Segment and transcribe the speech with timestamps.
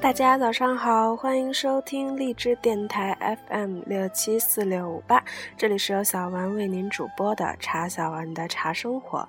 [0.00, 5.22] 大家早上好，欢迎收听荔枝电台 FM 六七四六五八，
[5.56, 9.28] 这里是由小丸为您主播的茶小丸的茶生活。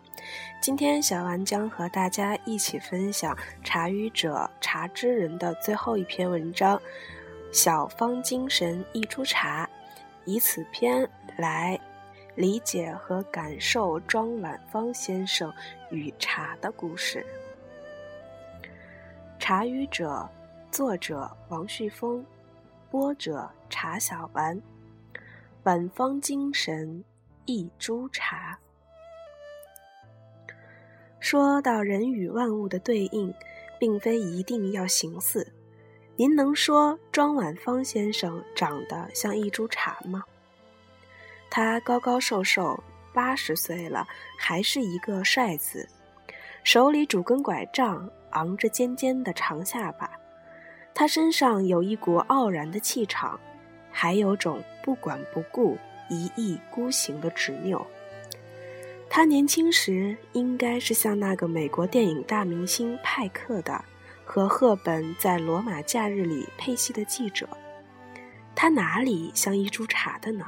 [0.62, 6.78] 今天小丸将和大家一起分享茶语者茶之人的最后一篇文章
[7.52, 9.68] 《小方精神一株茶》，
[10.26, 11.80] 以此篇来
[12.36, 15.52] 理解和感受庄晚芳先生
[15.90, 17.26] 与茶的故事。
[19.40, 20.30] 茶语者。
[20.72, 22.24] 作者王旭峰，
[22.92, 24.62] 播者茶小丸。
[25.64, 27.04] 晚芳精神
[27.46, 28.58] 一株茶。
[31.20, 33.34] 说到人与万物的对应，
[33.80, 35.52] 并非一定要形似。
[36.16, 40.24] 您能说庄晚芳先生长得像一株茶吗？
[41.50, 45.90] 他高高瘦瘦，八十岁了，还是一个帅子，
[46.64, 50.19] 手里拄根拐杖，昂着尖尖的长下巴。
[51.00, 53.40] 他身上有一股傲然的气场，
[53.90, 55.78] 还有种不管不顾、
[56.10, 57.88] 一意孤行的执拗。
[59.10, 63.82] 他年轻时应该是像那个美国电影大明星派克的，
[64.26, 67.48] 和赫本在《罗马假日》里配戏的记者。
[68.54, 70.48] 他哪里像一株茶的呢？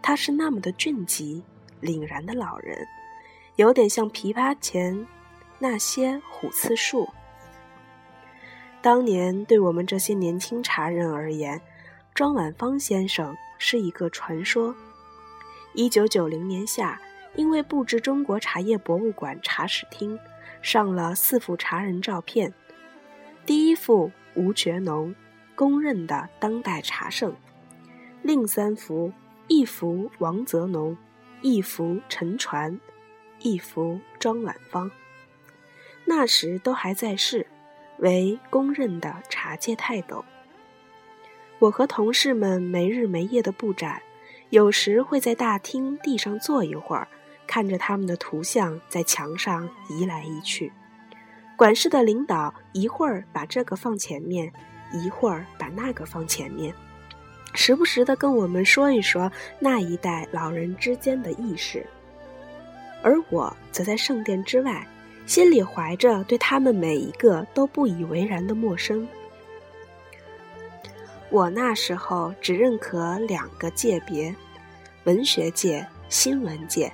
[0.00, 1.42] 他是那么的俊极、
[1.82, 2.78] 凛然的老人，
[3.56, 5.04] 有点像琵琶前
[5.58, 7.08] 那些虎刺树。
[8.80, 11.60] 当年对我们这些年轻茶人而言，
[12.14, 14.74] 庄晚芳先生是一个传说。
[15.74, 17.00] 一九九零年夏，
[17.34, 20.18] 因为布置中国茶叶博物馆茶史厅，
[20.62, 22.52] 上了四幅茶人照片。
[23.44, 25.12] 第一幅吴觉农，
[25.56, 27.32] 公认的当代茶圣；
[28.22, 29.12] 另三幅，
[29.48, 30.96] 一幅王泽农，
[31.42, 32.78] 一幅陈传，
[33.40, 34.88] 一幅庄晚芳。
[36.04, 37.46] 那时都还在世。
[37.98, 40.24] 为公认的茶界泰斗。
[41.58, 44.00] 我和同事们没日没夜的布展，
[44.50, 47.08] 有时会在大厅地上坐一会儿，
[47.46, 50.72] 看着他们的图像在墙上移来移去。
[51.56, 54.52] 管事的领导一会儿把这个放前面，
[54.92, 56.72] 一会儿把那个放前面，
[57.54, 61.84] 时不时的跟我们说一说那一代老人之间的轶事。
[63.02, 64.86] 而我则在圣殿之外。
[65.28, 69.06] 心里怀着对他们每一个都不以为然的陌生。
[71.28, 74.34] 我那时候只认可两个界别：
[75.04, 76.90] 文学界、新闻界，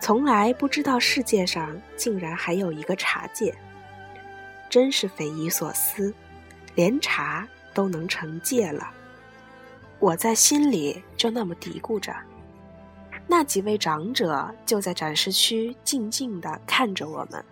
[0.00, 3.52] 从来不知道世界上竟然还有一个茶界。
[4.70, 6.14] 真是匪夷所思，
[6.76, 8.88] 连茶都能成界了。
[9.98, 12.14] 我在心里就那么嘀咕着。
[13.26, 17.44] 那几位长者就在展示区静静地看着我们。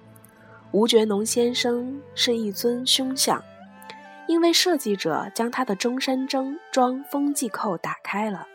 [0.75, 3.41] 吴觉农先生是一尊凶相，
[4.27, 8.49] 因为设计者将他的中山装装风纪扣打开了，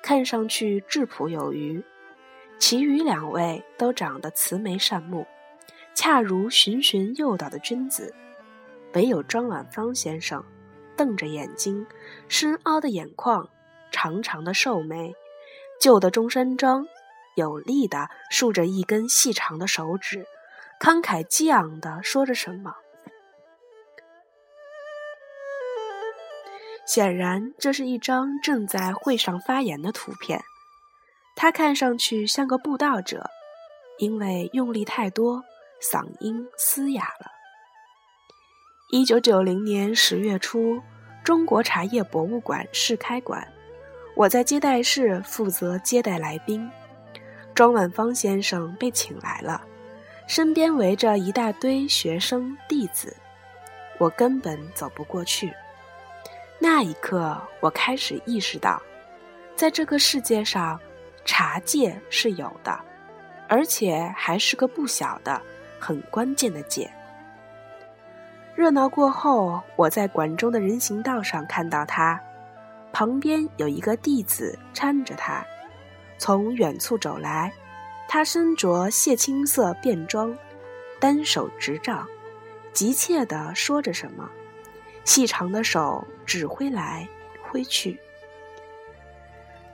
[0.00, 1.82] 看上去质朴有余。
[2.60, 5.26] 其余两位都长得慈眉善目，
[5.92, 8.14] 恰如循循诱导的君子，
[8.94, 10.44] 唯有庄晚芳先生，
[10.96, 11.84] 瞪着眼睛，
[12.28, 13.48] 深凹的眼眶，
[13.90, 15.16] 长长的瘦眉，
[15.80, 16.86] 旧的中山装，
[17.34, 20.24] 有力地竖着一根细长的手指。
[20.78, 22.74] 慷慨激昂地说着什么，
[26.86, 30.42] 显然这是一张正在会上发言的图片。
[31.34, 33.28] 他看上去像个布道者，
[33.98, 35.42] 因为用力太多，
[35.80, 37.30] 嗓音嘶哑了。
[38.90, 40.80] 一九九零年十月初，
[41.24, 43.52] 中国茶叶博物馆试开馆，
[44.14, 46.70] 我在接待室负责接待来宾，
[47.54, 49.66] 庄晚芳先生被请来了。
[50.26, 53.16] 身边围着一大堆学生弟子，
[53.98, 55.52] 我根本走不过去。
[56.58, 58.82] 那一刻，我开始意识到，
[59.54, 60.80] 在这个世界上，
[61.24, 62.76] 茶界是有的，
[63.48, 65.40] 而且还是个不小的、
[65.78, 66.90] 很关键的界。
[68.56, 72.20] 热闹过后，我在馆中的人行道上看到他，
[72.92, 75.46] 旁边有一个弟子搀着他，
[76.18, 77.52] 从远处走来。
[78.08, 80.36] 他身着蟹青色便装，
[81.00, 82.06] 单手执杖，
[82.72, 84.30] 急切地说着什么，
[85.04, 87.06] 细长的手指挥来
[87.42, 87.98] 挥去。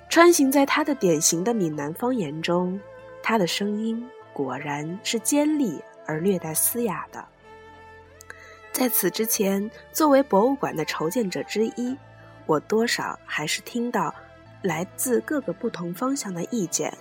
[0.08, 2.78] 穿行在他的典型的闽南方言中，
[3.22, 7.24] 他的声音果然是尖利而略带嘶哑的。
[8.72, 11.96] 在此之前，作为博物馆的筹建者之一，
[12.46, 14.14] 我多少还是听到
[14.62, 16.92] 来自各个不同方向的意见。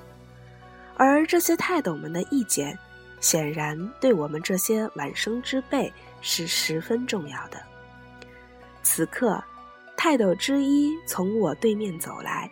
[1.03, 2.77] 而这些泰斗们的意见，
[3.19, 7.59] 显然对我们这些晚生之辈是十分重要的。
[8.83, 9.44] 此刻，
[9.98, 12.48] 泰斗之一从我对面走来，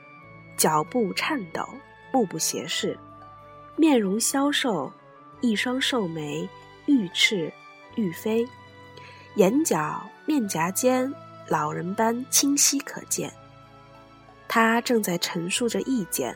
[0.57, 1.63] 脚步颤抖，
[2.11, 2.97] 目不斜视，
[3.75, 4.91] 面容消瘦，
[5.41, 6.49] 一双瘦眉
[6.87, 7.53] 欲赤
[7.93, 8.43] 欲飞，
[9.35, 11.13] 眼角、面颊间
[11.47, 13.31] 老人般清晰可见。
[14.47, 16.35] 他正在陈述着意见，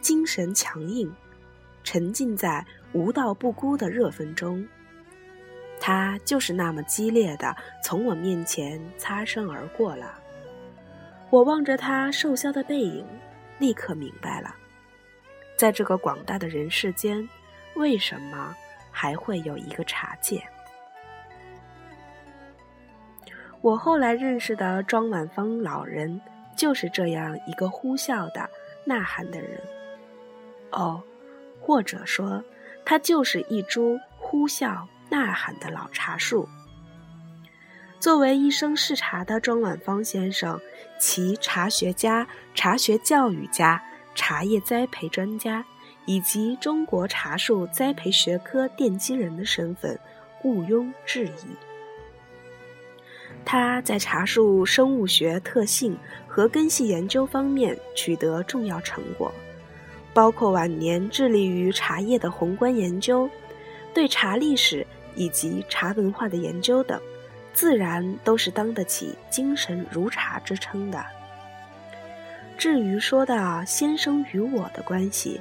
[0.00, 1.12] 精神强硬，
[1.82, 4.66] 沉浸在无道不孤的热愤中。
[5.80, 10.14] 他就是那么激烈的从我面前擦身而过了。
[11.30, 13.06] 我望着他瘦削的背影，
[13.58, 14.54] 立刻明白了，
[15.56, 17.26] 在这个广大的人世间，
[17.76, 18.54] 为什么
[18.90, 20.42] 还会有一个茶界？
[23.62, 26.20] 我后来认识的庄晚芳老人，
[26.56, 28.48] 就是这样一个呼啸的、
[28.84, 29.60] 呐喊的人。
[30.72, 31.02] 哦，
[31.60, 32.42] 或者说，
[32.84, 34.86] 他就是一株呼啸。
[35.12, 36.48] 呐喊的老茶树。
[37.98, 40.60] 作为一生嗜茶的庄晚芳先生，
[41.00, 43.82] 其茶学家、茶学教育家、
[44.14, 45.64] 茶叶栽培专家，
[46.06, 49.98] 以及中国茶树栽培学科奠基人的身份，
[50.44, 51.56] 毋庸置疑。
[53.44, 55.98] 他在茶树生物学特性
[56.28, 59.34] 和根系研究方面取得重要成果，
[60.14, 63.28] 包括晚年致力于茶叶的宏观研究，
[63.94, 64.86] 对茶历史。
[65.16, 66.98] 以及茶文化的研究等，
[67.52, 71.04] 自然都是当得起“精神如茶”之称的。
[72.56, 75.40] 至于说到先生与我的关系，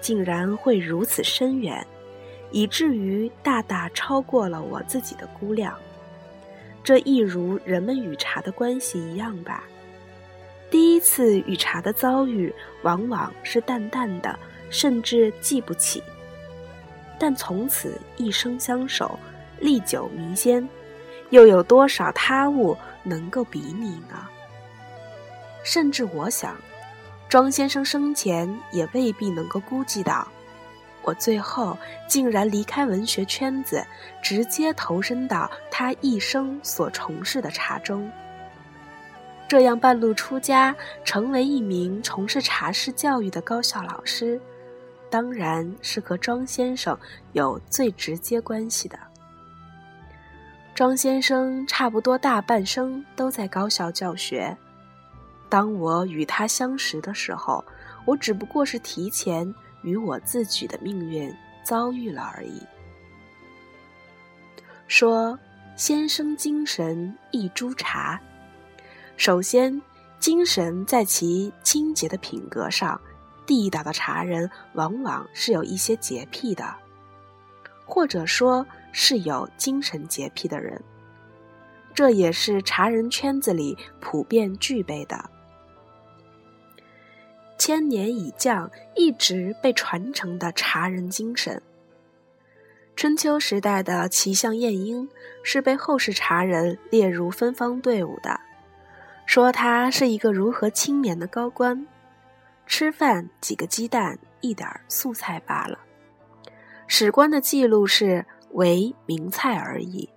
[0.00, 1.84] 竟然会如此深远，
[2.52, 5.76] 以至于大大超过了我自己的估量。
[6.84, 9.64] 这一如人们与茶的关系一样吧。
[10.70, 14.38] 第一次与茶的遭遇，往往是淡淡的，
[14.70, 16.02] 甚至记不起。
[17.18, 19.18] 但从此一生相守，
[19.58, 20.66] 历久弥坚，
[21.30, 24.28] 又有多少他物能够比拟呢？
[25.64, 26.56] 甚至我想，
[27.28, 30.26] 庄先生生前也未必能够估计到，
[31.02, 31.76] 我最后
[32.08, 33.84] 竟然离开文学圈子，
[34.22, 38.10] 直接投身到他一生所从事的茶中。
[39.50, 40.72] 这样半路出家，
[41.04, 44.40] 成为一名从事茶室教育的高校老师。
[45.10, 46.96] 当然是和庄先生
[47.32, 48.96] 有最直接关系的。
[50.72, 54.56] 庄先生差不多大半生都在高校教学。
[55.48, 57.64] 当我与他相识的时候，
[58.04, 59.52] 我只不过是提前
[59.82, 61.28] 与我自己的命运
[61.64, 62.62] 遭遇了而已。
[64.86, 65.36] 说
[65.74, 68.20] 先生精神一株茶，
[69.20, 69.82] 首先，
[70.18, 72.98] 精神在其清洁的品格上。
[73.44, 76.74] 地道的茶人往往是有一些洁癖的，
[77.84, 80.82] 或者说是有精神洁癖的人，
[81.92, 85.22] 这也是茶人圈子里普遍具备的。
[87.58, 91.60] 千年以降一直被传承的茶人精神。
[92.96, 95.06] 春秋时代的齐相晏婴
[95.42, 98.40] 是被后世茶人列入芬芳队伍的，
[99.30, 101.86] 说他是一个如何清廉的高官。
[102.66, 105.78] 吃饭几个鸡蛋，一点素菜罢了。
[106.88, 110.10] 史官的记录是为名菜而已。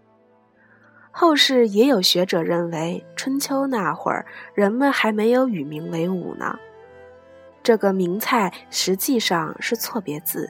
[1.12, 6.58] 后世也有学者认为，春秋那会儿人们还没有与名为伍呢。
[7.62, 10.50] 这个名菜实际上是错别字，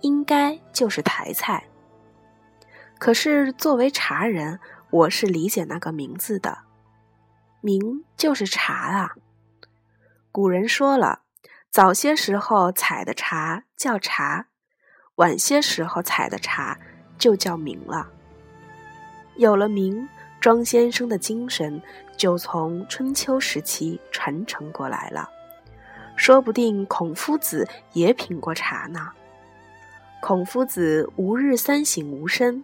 [0.00, 1.62] 应该就是台菜。
[2.98, 4.58] 可是作为茶人，
[4.90, 6.58] 我是理解那个名字的，
[7.64, 9.14] 名就是茶啊。
[10.30, 11.22] 古人说了。
[11.70, 14.46] 早些时候采的茶叫茶，
[15.16, 16.78] 晚些时候采的茶
[17.18, 18.08] 就叫名了。
[19.34, 20.08] 有了名，
[20.40, 21.82] 庄先生的精神
[22.16, 25.28] 就从春秋时期传承过来了。
[26.14, 29.10] 说不定孔夫子也品过茶呢。
[30.22, 32.62] 孔夫子吾日三省吾身，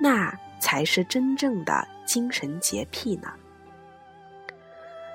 [0.00, 3.32] 那才是真正的精神洁癖呢。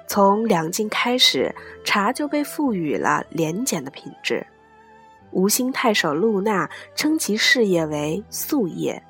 [0.08, 4.46] 从两晋开始，茶就被赋予了廉洁的品质。
[5.32, 9.02] 吴兴太守陆纳称其事业为素业。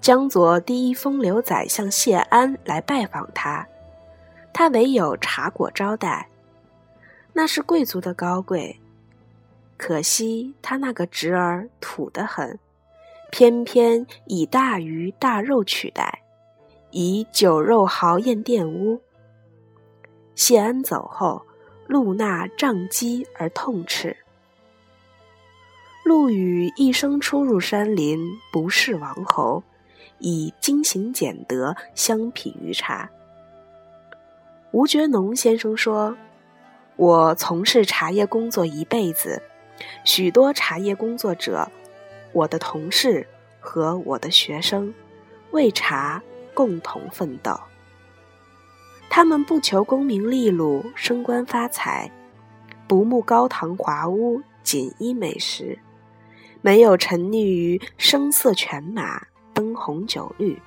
[0.00, 3.66] 江左第一风流宰相谢安来拜访他，
[4.52, 6.28] 他唯有茶果招待，
[7.32, 8.80] 那是贵族的高贵。
[9.76, 12.58] 可惜他那个侄儿土得很，
[13.30, 16.22] 偏偏以大鱼大肉取代，
[16.90, 19.00] 以酒肉豪宴玷污。
[20.38, 21.42] 谢安走后，
[21.88, 24.16] 陆纳杖击而痛斥。
[26.04, 28.20] 陆羽一生出入山林，
[28.52, 29.64] 不是王侯，
[30.20, 33.10] 以精行俭德相匹于茶。
[34.70, 36.16] 吴觉农先生说
[36.94, 39.42] ：“我从事茶叶工作一辈子，
[40.04, 41.68] 许多茶叶工作者，
[42.32, 43.26] 我的同事
[43.58, 44.94] 和我的学生，
[45.50, 46.22] 为茶
[46.54, 47.58] 共同奋斗。
[49.10, 52.10] 他们不求功名利禄、升官发财，
[52.86, 55.78] 不慕高堂华屋、锦衣美食。”
[56.60, 59.22] 没有沉溺于声色犬马、
[59.54, 60.60] 灯红酒绿，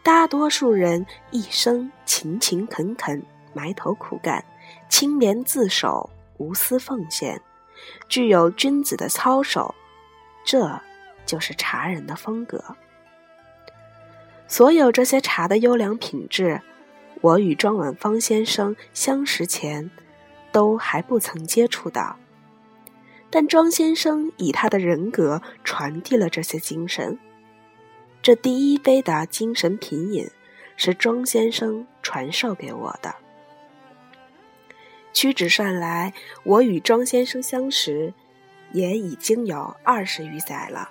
[0.00, 3.20] 大多数人一生勤勤恳恳、
[3.52, 4.44] 埋头苦干、
[4.88, 7.42] 清廉自守、无私奉献，
[8.08, 9.74] 具有君子的操守，
[10.44, 10.80] 这
[11.26, 12.62] 就是茶人的风格。
[14.46, 16.60] 所有这些茶的优良品质，
[17.22, 19.90] 我与庄晚芳先生相识前，
[20.50, 22.16] 都还不曾接触到。
[23.30, 27.18] 但庄先生以他的人格传递了这些精神。
[28.20, 30.28] 这第一杯的精神品饮
[30.76, 33.14] 是庄先生传授给我的。
[35.12, 36.12] 屈指算来，
[36.42, 38.12] 我与庄先生相识
[38.72, 40.90] 也已经有二十余载了。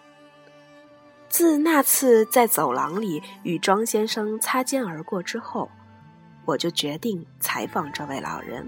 [1.28, 5.70] 自那次在走廊里与庄先生擦肩而过之后，
[6.46, 8.68] 我就决定采访这位老人。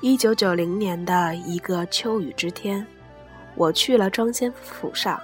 [0.00, 2.86] 一九九零年的一个秋雨之天，
[3.54, 5.20] 我去了庄先府上，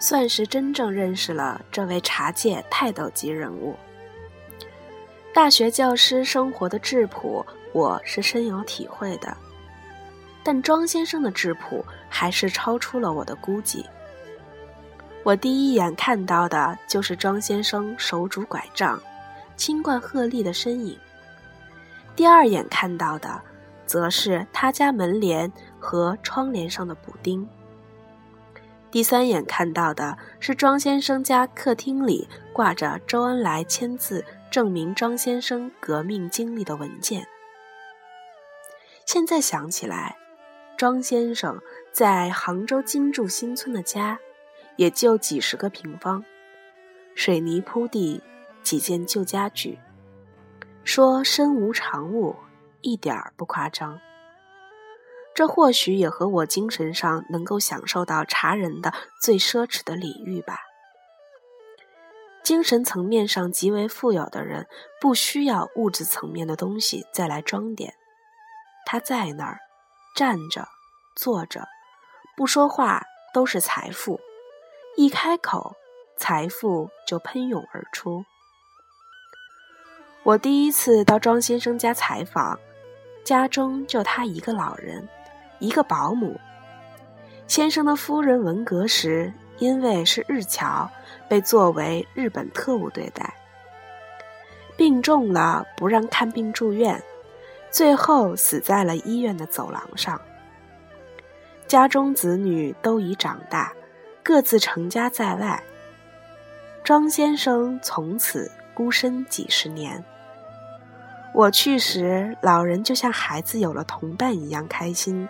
[0.00, 3.76] 算是真正认识了这位茶界泰斗级人物。
[5.34, 9.36] 大学教师生活的质朴，我是深有体会的，
[10.42, 13.84] 但庄先生的质朴还是超出了我的估计。
[15.24, 19.00] 我第一眼看到的就是庄先生手拄拐杖，
[19.62, 20.98] 轻冠鹤立的身影。
[22.16, 23.40] 第二眼看到的，
[23.86, 27.48] 则是他家门帘和窗帘上的补丁。
[28.90, 37.24] 第三眼看到的是庄先生家客厅里挂着周恩来签字证明庄先生革命经历的文件。
[39.06, 40.16] 现在想起来，
[40.76, 41.60] 庄先生
[41.92, 44.18] 在杭州金柱新村的家，
[44.74, 46.24] 也就几十个平方，
[47.14, 48.20] 水泥铺地，
[48.62, 49.78] 几件旧家具。
[50.84, 52.36] 说身无长物，
[52.80, 54.00] 一点儿不夸张。
[55.34, 58.92] 这或许也和我精神上能够享受到茶人的
[59.22, 60.60] 最奢侈的礼遇吧。
[62.42, 64.66] 精神层面上极为富有的人，
[65.00, 67.94] 不需要物质层面的东西再来装点。
[68.84, 69.58] 他在那儿
[70.16, 70.66] 站着、
[71.14, 71.68] 坐着，
[72.36, 74.18] 不说话都是财富；
[74.96, 75.76] 一开口，
[76.18, 78.24] 财富就喷涌而出。
[80.24, 82.56] 我第一次到庄先生家采访，
[83.24, 85.08] 家中就他一个老人，
[85.58, 86.38] 一个保姆。
[87.48, 90.88] 先生的夫人文革时因为是日侨，
[91.28, 93.34] 被作为日本特务对待，
[94.76, 97.02] 病重了不让看病住院，
[97.68, 100.20] 最后死在了医院的走廊上。
[101.66, 103.72] 家中子女都已长大，
[104.22, 105.60] 各自成家在外，
[106.84, 110.02] 庄先生从此孤身几十年。
[111.34, 115.26] 我去时，老人就像孩子有了同伴一样开心，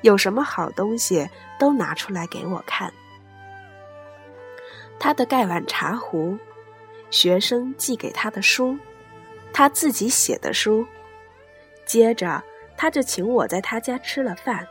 [0.00, 2.90] 有什么好东西都拿出来给我看。
[4.98, 6.38] 他的盖碗茶壶，
[7.10, 8.78] 学生寄给他的书，
[9.52, 10.86] 他自己写的书。
[11.84, 12.42] 接着，
[12.74, 14.66] 他就请我在他家吃了饭，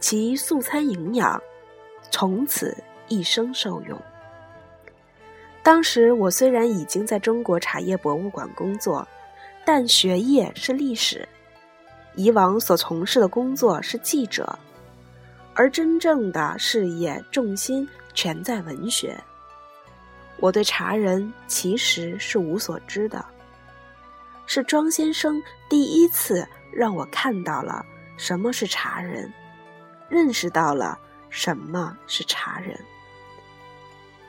[0.00, 1.42] 其素餐营养，
[2.10, 2.76] 从此
[3.08, 3.98] 一生受用。
[5.62, 9.08] 当时我虽然已经在中国茶叶博物馆工作。
[9.64, 11.26] 但学业是历史，
[12.14, 14.58] 以往所从事的工作是记者，
[15.54, 19.18] 而真正的事业重心全在文学。
[20.38, 23.24] 我对茶人其实是无所知的，
[24.46, 27.84] 是庄先生第一次让我看到了
[28.18, 29.32] 什么是茶人，
[30.08, 30.98] 认识到了
[31.30, 32.78] 什么是茶人。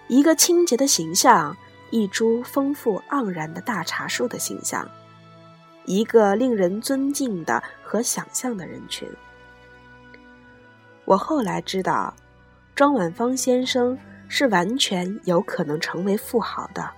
[0.07, 1.57] 一个清洁的形象，
[1.89, 4.89] 一株丰富盎然的大茶树的形象。
[5.85, 9.07] 一个令人尊敬的和想象的人群。
[11.05, 12.13] 我后来知道，
[12.73, 16.89] 庄晚芳先生是完全有可能成为富豪的。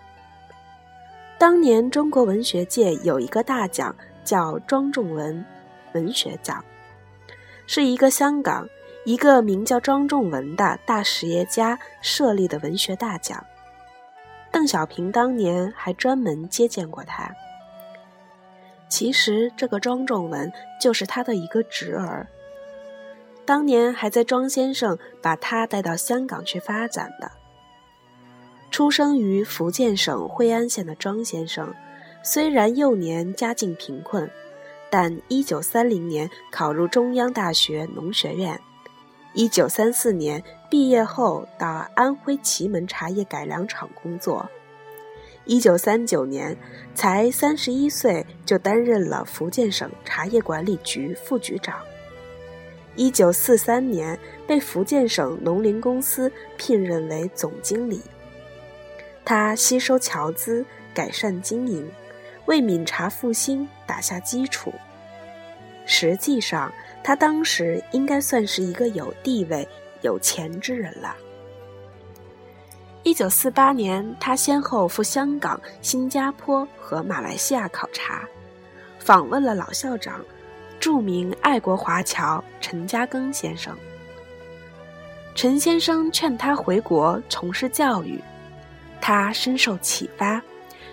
[1.37, 5.45] 当年中国文学界有一个大奖，叫庄仲文
[5.93, 6.63] 文学奖，
[7.67, 8.67] 是一个香港
[9.05, 13.45] 一个名叫庄仲文的大实业家设立的文学大奖。
[14.51, 17.29] 邓小平当年还专门接见过他。
[18.89, 22.27] 其实，这个庄仲文就是他的一个侄儿。
[23.45, 27.31] 当年还在庄先生把他带到香港去发展的。
[28.69, 31.73] 出生于福建省惠安县的庄先生，
[32.21, 34.29] 虽然幼年家境贫困，
[34.89, 38.59] 但1930年考入中央大学农学院
[39.35, 44.49] ，1934年毕业后到安徽祁门茶叶改良厂工作
[45.47, 46.57] ，1939年
[46.93, 51.79] 才31岁就担任了福建省茶叶管理局副局长。
[52.95, 58.01] 一九四三年，被福建省农林公司聘任为总经理。
[59.23, 61.87] 他吸收侨资，改善经营，
[62.47, 64.73] 为闽茶复兴打下基础。
[65.85, 66.73] 实际上，
[67.03, 69.67] 他当时应该算是一个有地位、
[70.01, 71.15] 有钱之人了。
[73.03, 78.27] 一九四八年，他先后赴香港、新加坡和马来西亚考察，
[78.99, 80.19] 访问了老校长。
[80.79, 83.75] 著名爱国华侨陈嘉庚先生，
[85.33, 88.21] 陈先生劝他回国从事教育，
[89.01, 90.39] 他深受启发，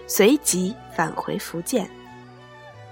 [0.06, 1.88] 随即返回福建，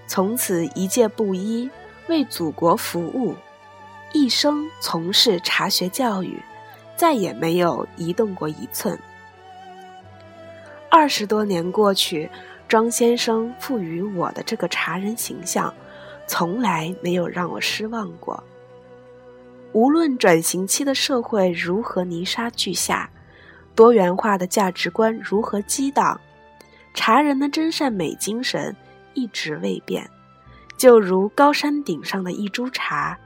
[0.07, 1.69] 从此一介布衣，
[2.09, 3.35] 为祖国服务，
[4.12, 6.38] 一生从事茶学教育，
[7.02, 8.97] 再也没有移动过一寸。
[10.88, 12.30] 二十多年过去，
[12.68, 15.75] 庄先生赋予我的这个茶人形象。
[16.28, 18.40] 从来没有让我失望过。
[19.73, 23.11] 无论转型期的社会如何泥沙俱下，
[23.75, 26.21] 多元化的价值观如何激荡，
[26.94, 28.76] 茶人的真善美精神
[29.14, 30.09] 一直未变，
[30.76, 33.18] 就如高山顶上的一株茶，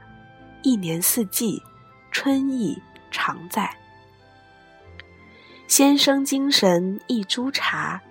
[0.63, 1.61] 一年四季，
[2.09, 2.75] 春意
[3.11, 3.69] 常在。
[5.67, 8.01] 先生精神一株茶，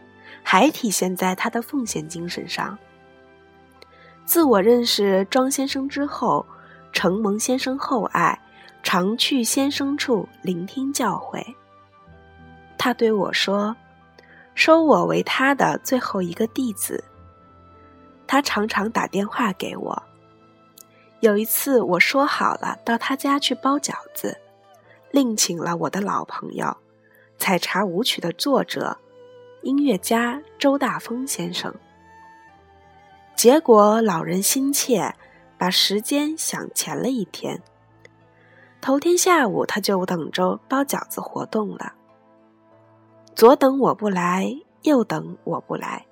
[0.42, 2.78] 还体现在他的奉献精神上。
[4.24, 6.44] 自我认识庄先生之后，
[6.92, 8.38] 承蒙先生厚爱，
[8.82, 11.42] 常去先生处聆听教诲。
[12.76, 13.74] 他对我说
[14.54, 17.02] ：“收我为他的最后一个弟子。”
[18.26, 20.02] 他常常打电话给我。
[21.20, 24.36] 有一次，我说好了到他家去包饺子，
[25.10, 26.76] 另请了我的老朋友，
[27.38, 28.98] 采茶舞曲的作者、
[29.62, 31.74] 音乐家周大风先生。
[33.34, 35.14] 结果老人心切，
[35.58, 37.62] 把时间想前了一天。
[38.80, 41.94] 头天下午他就等着包饺子活动了。
[43.34, 46.06] 左等我不来，右等我不来，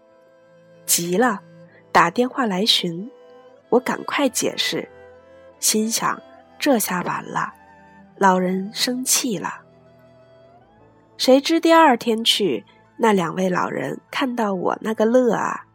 [0.84, 1.40] 急了，
[1.92, 3.10] 打电话来寻。
[3.70, 4.88] 我赶快解释，
[5.58, 6.20] 心想
[6.58, 7.52] 这下完了，
[8.16, 9.62] 老人生气了。
[11.16, 12.64] 谁知第二天去，
[12.98, 15.66] 那两位老人看到我那个乐啊！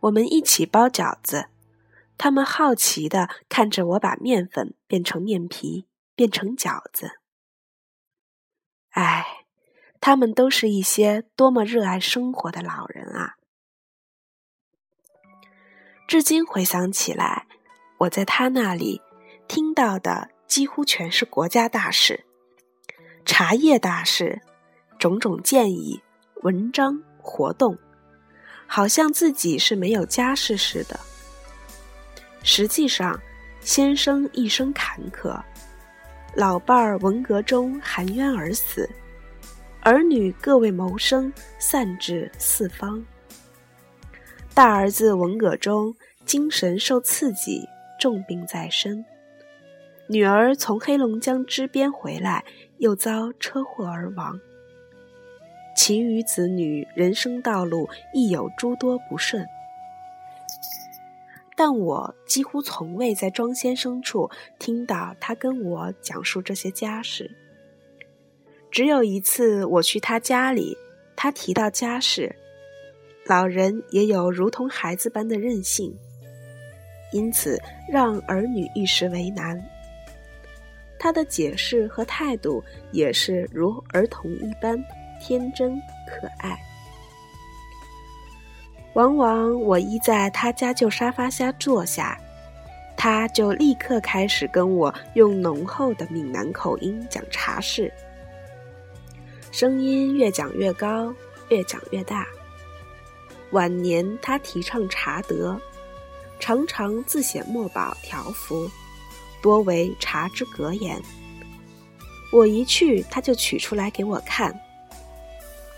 [0.00, 1.46] 我们一起包饺子，
[2.18, 7.20] 他们好奇的看着我把面粉变成面皮，变成饺子。
[8.90, 9.44] 哎，
[10.00, 13.36] 他们都是一些多么热爱生活的老人啊！
[16.06, 17.46] 至今回想起来，
[17.98, 19.00] 我在他那里
[19.48, 22.24] 听到的几乎全是国家大事、
[23.24, 24.40] 茶叶大事、
[24.98, 26.02] 种种建议、
[26.42, 27.76] 文章、活动。
[28.66, 30.98] 好像自己是没有家世似的。
[32.42, 33.20] 实际上，
[33.60, 35.38] 先生一生坎坷，
[36.34, 38.88] 老伴儿文革中含冤而死，
[39.82, 43.04] 儿女各为谋生，散至四方。
[44.54, 47.68] 大儿子文革中精神受刺激，
[48.00, 49.04] 重病在身；
[50.06, 52.44] 女儿从黑龙江支边回来，
[52.78, 54.38] 又遭车祸而亡。
[55.74, 59.44] 其余子女人生道路亦有诸多不顺，
[61.56, 67.30] 但我几乎从未在庄先生处听到他跟我讲述这些家事。
[68.70, 70.76] 只有一次我去他家里，
[71.16, 72.36] 他提到家事，
[73.26, 75.96] 老人也有如同孩子般的任性，
[77.12, 77.58] 因此
[77.90, 79.60] 让儿女一时为难。
[81.04, 84.82] 他的解释和态度也是如儿童一般。
[85.20, 86.58] 天真可爱，
[88.94, 92.18] 往往我一在他家旧沙发下坐下，
[92.96, 97.92] 他就立刻开始跟我用浓厚的闽南口音讲茶事，
[99.52, 101.14] 声音越讲越高，
[101.50, 102.26] 越讲越大。
[103.50, 105.60] 晚年他提倡茶德，
[106.40, 108.70] 常常自写墨宝条幅，
[109.44, 110.98] 多为茶之格言。
[112.32, 114.58] 我一去，他就取出来给我看。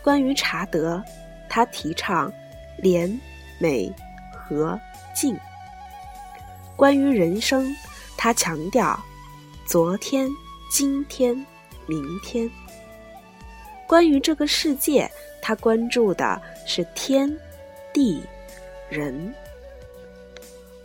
[0.04, 1.02] 关于茶德，
[1.48, 2.32] 他提倡
[2.78, 3.20] 廉、
[3.58, 3.92] 美、
[4.32, 4.78] 和、
[5.12, 5.34] 静；
[6.76, 7.74] 关于人生，
[8.16, 8.96] 他强调
[9.66, 10.30] 昨天、
[10.70, 11.34] 今天、
[11.86, 12.48] 明天。
[13.84, 15.10] 关于这个世界，
[15.42, 17.36] 他关注的是天、
[17.92, 18.22] 地、
[18.88, 19.34] 人。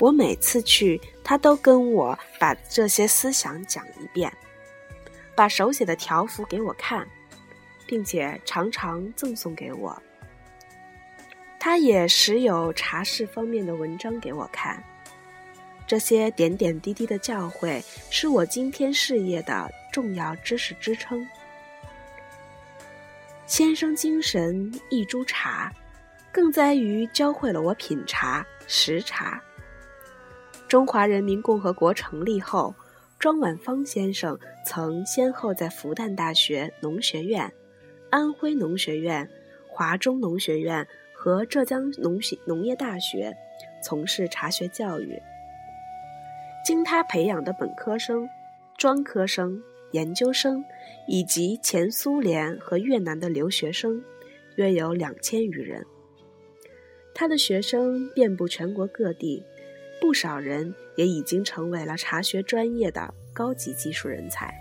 [0.01, 4.33] 我每次去，他都跟我把这些思想讲一遍，
[5.35, 7.07] 把手写的条幅给我看，
[7.85, 9.95] 并且常常赠送给我。
[11.59, 14.83] 他也时有茶事方面的文章给我看。
[15.85, 21.23] 这些点点滴滴的教诲，是我今天事业的重要知识支撑。
[23.45, 25.71] 先生精神一株茶，
[26.31, 29.39] 更在于教会了我品茶识茶。
[30.71, 32.73] 中华人民共和国成立后，
[33.19, 37.51] 庄晚芳先生曾先后在复旦大学农学院、
[38.10, 39.29] 安徽农学院、
[39.67, 43.36] 华中农学院和浙江农学农业大学
[43.84, 45.21] 从事茶学教育。
[46.65, 48.29] 经他培养的本科生、
[48.77, 50.63] 专科生、研究生，
[51.05, 54.01] 以及前苏联和越南的留学生，
[54.55, 55.86] 约有两千余人。
[57.13, 59.43] 他的学生遍布全国各地，
[60.01, 64.51] 不少人也已经成为了茶学专业的高级技术人才。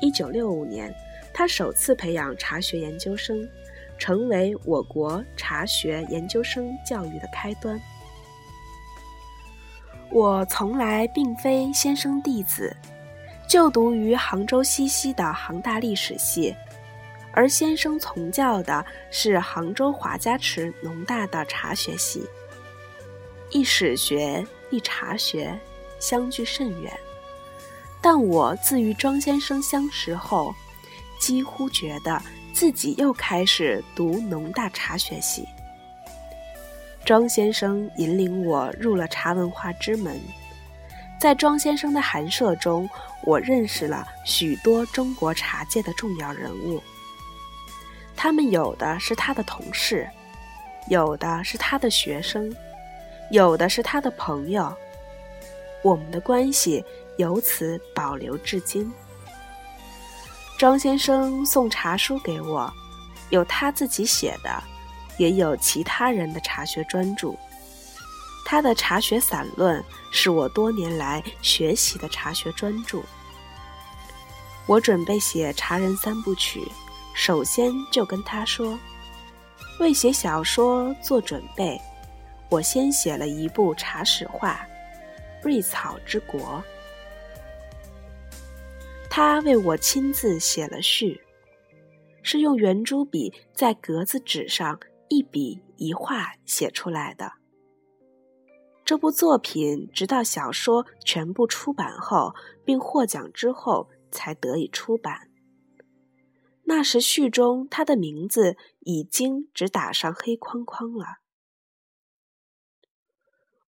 [0.00, 0.92] 一九六五年，
[1.32, 3.46] 他首次培养茶学研究生，
[3.98, 7.78] 成为我国茶学研究生教育的开端。
[10.10, 12.74] 我从来并非先生弟子，
[13.46, 16.54] 就读于杭州西溪的杭大历史系，
[17.32, 22.26] 而先生从教的是杭州华家池农大的茶学系。
[23.52, 25.56] 一史学一茶学，
[26.00, 26.90] 相距甚远。
[28.00, 30.54] 但我自与庄先生相识后，
[31.20, 32.20] 几乎觉得
[32.54, 35.46] 自己又开始读农大茶学系。
[37.04, 40.18] 庄先生引领我入了茶文化之门，
[41.20, 42.88] 在庄先生的寒舍中，
[43.22, 46.82] 我认识了许多中国茶界的重要人物。
[48.16, 50.08] 他们有的是他的同事，
[50.88, 52.54] 有的是他的学生，
[53.32, 54.70] 有的是他的朋友。
[55.82, 56.84] 我们的关系
[57.16, 58.92] 由此保留至今。
[60.58, 62.70] 庄先生送茶书给我，
[63.30, 64.62] 有他自己写的。
[65.18, 67.34] 也有其他人的茶学专著，
[68.46, 73.00] 他的茶学散论是我多年来学习的茶学专著。
[74.66, 76.66] 我准备写茶人三部曲，
[77.14, 78.78] 首先就跟他说，
[79.80, 81.80] 为写小说做准备，
[82.52, 84.60] 我先写了一部茶史画
[85.42, 86.38] 《瑞草之国》，
[89.08, 91.18] 他为我亲自写了序，
[92.22, 94.78] 是用圆珠笔在格子纸上。
[95.08, 97.32] 一笔一画写出来的
[98.82, 102.34] 这部作品，直到小说全部出版后
[102.64, 105.28] 并获奖之后，才得以出版。
[106.64, 111.21] 那时序中他的名字已经只打上黑框框了。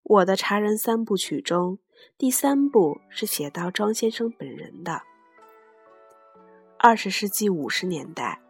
[0.05, 1.79] 我的茶人三部曲中，
[2.19, 5.01] 第三部是写到庄先生本人的。
[6.79, 8.40] 二十世纪五十年代。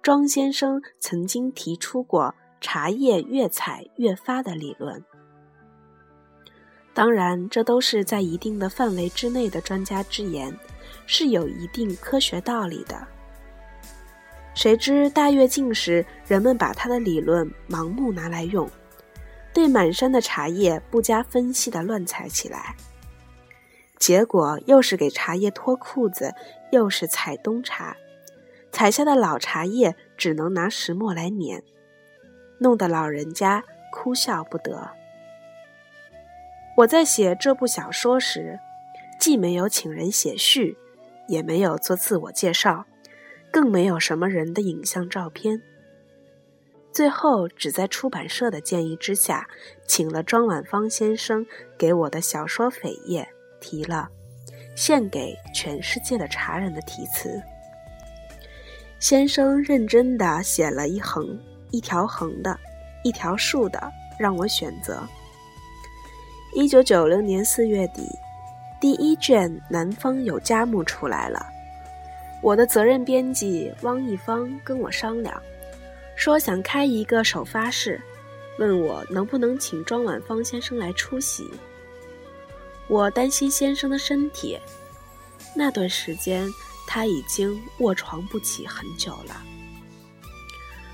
[0.00, 5.04] 庄先生曾经提出过“茶叶越采越发”的理论，
[6.94, 10.56] 当然，这都是在一定的范围之内的专家之言，
[11.04, 13.06] 是有一定科学道理的。
[14.54, 18.70] 谁知大跃进时，人们把他的理论盲目拿来用，
[19.58, 22.76] 对满山的茶叶不加分析的乱采起来，
[23.98, 26.32] 结果又是给茶叶脱裤子，
[26.70, 27.96] 又是采冬茶。
[28.70, 31.60] 采下的老茶叶只能拿石磨来碾，
[32.60, 34.90] 弄得老人家哭笑不得。
[36.76, 38.60] 我在写这部小说时，
[39.18, 40.76] 既没有请人写序，
[41.26, 42.84] 也没有做自我介绍，
[43.50, 45.60] 更没有什么人的影像照片。
[46.92, 49.46] 最后，只在出版社的建议之下，
[49.86, 51.46] 请了庄晚芳先生
[51.76, 53.28] 给我的小说扉页
[53.60, 54.08] 提了
[54.74, 57.40] “献给全世界的茶人”的题词。
[58.98, 61.38] 先生认真地写了一横、
[61.70, 62.58] 一条横的、
[63.04, 63.80] 一条竖的，
[64.18, 65.00] 让我选择。
[66.52, 68.08] 一九九零年四月底，
[68.80, 71.46] 第一卷《南方有佳木》出来了。
[72.42, 75.40] 我的责任编辑汪一芳跟我商量，
[76.18, 78.02] 说想开一个首发式，
[78.58, 81.48] 问我能不能请庄晚芳先生来出席。
[82.88, 84.58] 我担心先生的身体，
[85.54, 86.46] 那段时间。
[86.90, 89.42] 他已经卧床不起很久了。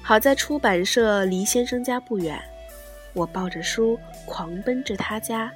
[0.02, 2.36] 好在出版社离先生家不远，
[3.12, 5.52] 我抱着书狂奔至他家，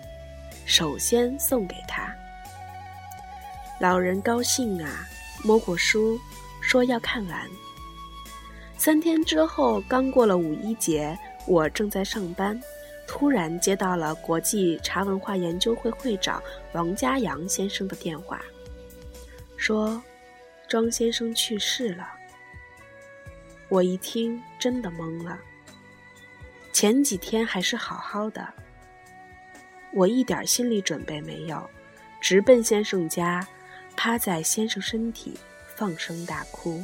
[0.64, 2.14] 首先送给他。
[3.81, 5.09] 老人高兴啊，
[5.42, 6.16] 摸过书，
[6.61, 7.50] 说要看完。
[8.78, 12.58] 三天之后，刚过了五一节，我正在上班，
[13.08, 16.40] 突然接到了国际茶文化研究会会长
[16.72, 18.40] 王家阳先生的电话，
[19.56, 20.00] 说
[20.68, 22.08] 庄先生去世了。
[23.68, 25.36] 我一听，真的懵了。
[26.72, 28.46] 前几天还是好好的，
[29.92, 31.68] 我一点心理准备没有，
[32.20, 33.44] 直奔先生家，
[33.96, 35.36] 趴在先生身体，
[35.74, 36.82] 放声大哭。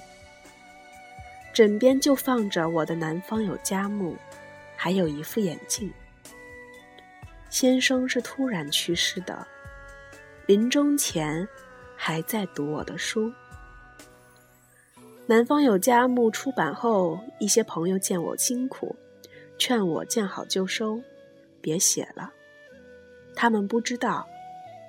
[1.55, 4.17] 枕边就放着我的南方有佳木，
[4.77, 5.89] 还有一副眼镜。
[7.49, 9.47] 先生是突然去世的，
[10.47, 11.47] 临终前
[11.95, 13.33] 还在读我的书。
[15.27, 18.97] 南方有佳木出版后，一些朋友见我辛苦，
[19.57, 21.01] 劝我见好就收，
[21.61, 22.33] 别写了。
[23.37, 24.27] 他们不知道，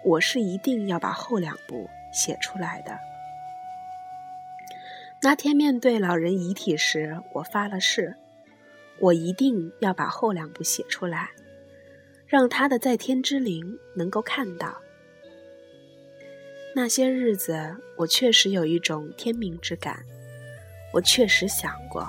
[0.03, 2.97] 我是一定要把后两部写出来的。
[5.25, 8.15] 那天面对老人遗体时，我发了誓，
[8.99, 11.31] 我一定要把后两部写出来，
[12.27, 14.79] 让他的在天之灵能够看到。
[16.75, 19.97] 那些日子，我确实有一种天命之感。
[20.93, 22.07] 我确实想过，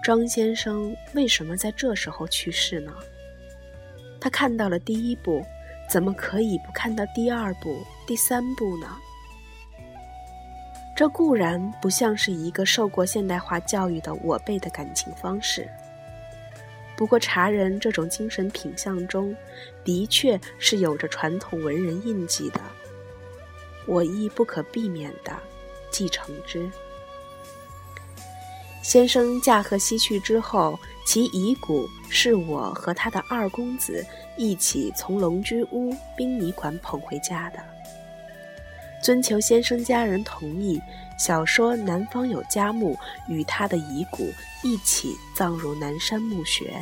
[0.00, 2.94] 庄先生为什么在这时候去世呢？
[4.20, 5.44] 他看到了第一部，
[5.90, 8.86] 怎么可以不看到第二部、第三部呢？
[10.98, 15.70] 这固然不像是一个受过现代化教育的我辈的感情方式，
[16.96, 19.32] 不过茶人这种精神品相中，
[19.84, 22.60] 的确是有着传统文人印记的，
[23.86, 25.32] 我亦不可避免的
[25.88, 26.68] 继承之。
[28.82, 34.04] 先生驾鹤西去之后，其遗骨是我和他的二公子
[34.36, 37.77] 一起从龙居屋殡仪馆捧回家的。
[39.02, 40.80] 遵求先生家人同意，
[41.18, 42.94] 小说《南方有佳木》
[43.28, 44.32] 与他的遗骨
[44.62, 46.72] 一起葬入南山墓穴。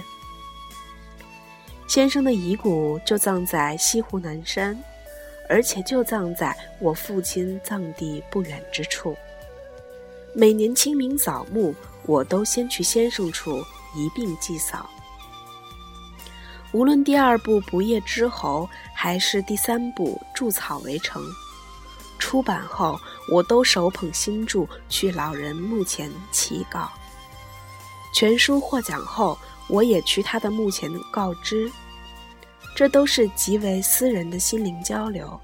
[1.86, 4.76] 先生的遗骨就葬在西湖南山，
[5.48, 9.16] 而且就葬在我父亲葬地不远之处。
[10.34, 11.74] 每年清明扫墓。
[12.08, 13.60] 我都先去先生处
[13.96, 14.88] 一并祭扫。
[16.70, 18.62] 无论第二部《不夜之侯》
[18.94, 21.20] 还是第三部《筑草围城》，
[22.26, 22.98] 出版后
[23.30, 26.90] 我都手捧新著去老人墓前祈告。
[28.12, 31.70] 全书获奖后，我也去他的墓前告知。
[32.74, 35.40] 这都是极为私人的心灵交流，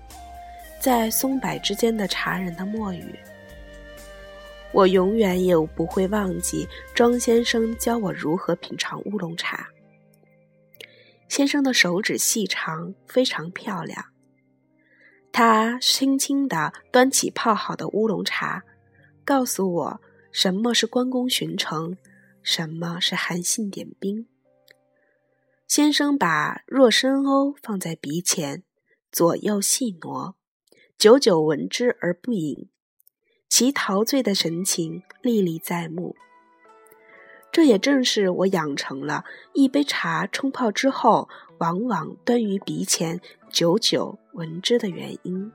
[0.81, 3.15] 在松柏之间的茶人的墨语。
[4.73, 9.69] 我永远也不会忘记庄先生教我如何品尝乌龙茶。
[11.29, 14.12] 先生的手指细长，非常漂亮。
[15.33, 18.63] 他轻轻地端起泡好的乌龙茶，
[19.25, 21.97] 告诉我什么是关公巡城，
[22.43, 24.27] 什么是韩信点兵。
[25.67, 28.63] 先生把若深瓯放在鼻前，
[29.11, 30.37] 左右细挪，
[30.99, 32.69] 久久闻之而不饮。
[33.49, 36.15] 其陶醉的神情历历在目，
[37.51, 43.21] 这也正是我养成了一杯茶冲泡之后，往往端于鼻前，
[43.53, 45.53] 久久闻之的原因。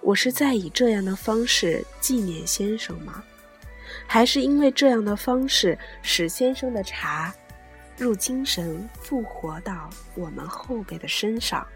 [0.00, 3.24] 我是在以这样的方式纪念先生吗？
[4.06, 7.34] 还是因为这样的方式使先生的茶
[7.98, 11.66] 入精神，复活到我们后辈的身上？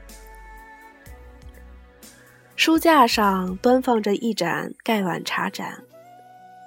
[2.55, 5.83] 书架上端放着一盏盖碗茶盏，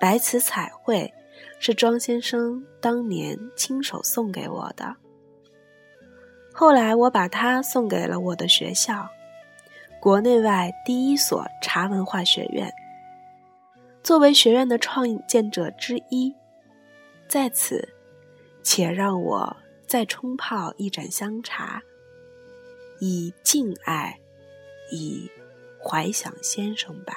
[0.01, 1.11] 白瓷彩绘，
[1.57, 4.93] 是庄先生当年亲手送给我的。
[6.59, 9.07] 后来我把它送给了我的学校，
[9.99, 12.73] 国内外第一所茶文化学院。
[14.01, 16.35] 作为学院的创建者之一，
[17.27, 17.93] 在此，
[18.63, 21.83] 且让我再冲泡一盏香茶，
[22.99, 24.19] 以敬爱，
[24.91, 25.29] 以。
[25.79, 27.13] 怀想先生吧。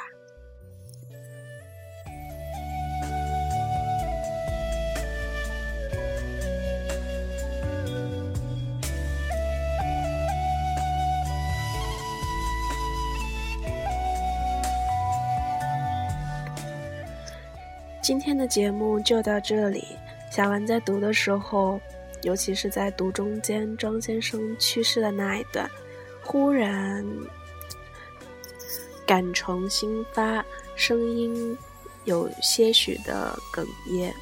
[18.03, 19.85] 今天的节目就到这里。
[20.31, 21.81] 小丸在读的时候，
[22.23, 25.69] 尤其是在读中间庄先生去世的那一段，
[26.23, 27.05] 忽然。
[29.07, 30.45] 感重新发，
[30.77, 31.59] 声音
[32.05, 34.15] 有些许的哽咽。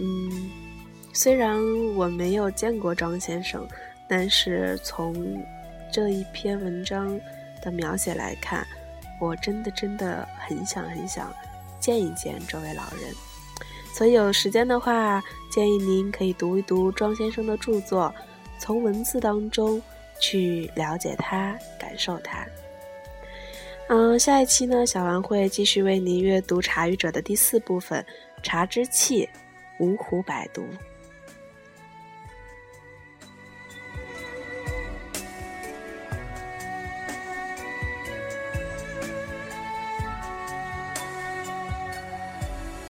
[0.00, 0.50] 嗯，
[1.12, 1.56] 虽然
[1.94, 3.64] 我没有见过庄先生，
[4.08, 5.40] 但是从
[5.92, 7.16] 这一篇文章
[7.62, 8.66] 的描写来看，
[9.20, 11.32] 我真的真的很想很想
[11.86, 13.14] 见一见这位老人。
[13.94, 18.12] 所以有时间的话，建议您可以读一读庄先生的著作，
[18.58, 19.80] 从文字当中
[20.20, 22.44] 去了解他，感受他。
[23.88, 28.04] 嗯，下一期呢，小王会继续为您阅读《茶语者》的第四部分
[28.42, 29.24] 《茶之气》，
[29.78, 30.66] 五虎百毒。